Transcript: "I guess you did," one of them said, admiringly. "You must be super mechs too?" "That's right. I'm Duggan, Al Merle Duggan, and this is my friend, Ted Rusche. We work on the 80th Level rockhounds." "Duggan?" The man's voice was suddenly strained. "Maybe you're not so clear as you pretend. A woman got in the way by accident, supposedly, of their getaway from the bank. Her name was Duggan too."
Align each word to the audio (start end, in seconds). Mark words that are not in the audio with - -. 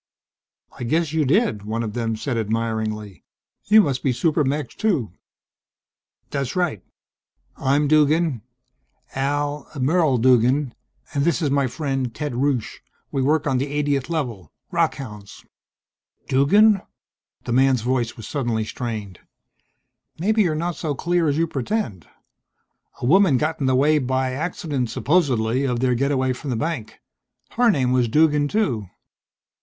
"I 0.79 0.83
guess 0.83 1.13
you 1.13 1.25
did," 1.25 1.61
one 1.61 1.83
of 1.83 1.93
them 1.93 2.15
said, 2.15 2.35
admiringly. 2.35 3.23
"You 3.65 3.81
must 3.81 4.01
be 4.01 4.11
super 4.11 4.43
mechs 4.43 4.73
too?" 4.73 5.11
"That's 6.31 6.55
right. 6.55 6.83
I'm 7.55 7.87
Duggan, 7.87 8.41
Al 9.13 9.69
Merle 9.79 10.17
Duggan, 10.17 10.73
and 11.13 11.23
this 11.23 11.39
is 11.39 11.51
my 11.51 11.67
friend, 11.67 12.15
Ted 12.15 12.33
Rusche. 12.33 12.79
We 13.11 13.21
work 13.21 13.45
on 13.45 13.59
the 13.59 13.67
80th 13.83 14.09
Level 14.09 14.51
rockhounds." 14.73 15.45
"Duggan?" 16.27 16.81
The 17.43 17.53
man's 17.53 17.81
voice 17.83 18.17
was 18.17 18.27
suddenly 18.27 18.65
strained. 18.65 19.19
"Maybe 20.17 20.41
you're 20.41 20.55
not 20.55 20.75
so 20.75 20.95
clear 20.95 21.27
as 21.27 21.37
you 21.37 21.45
pretend. 21.45 22.07
A 23.01 23.05
woman 23.05 23.37
got 23.37 23.59
in 23.59 23.67
the 23.67 23.75
way 23.75 23.99
by 23.99 24.31
accident, 24.33 24.89
supposedly, 24.89 25.63
of 25.63 25.79
their 25.79 25.93
getaway 25.93 26.33
from 26.33 26.49
the 26.49 26.55
bank. 26.55 26.97
Her 27.51 27.69
name 27.69 27.91
was 27.91 28.07
Duggan 28.07 28.47
too." 28.47 28.87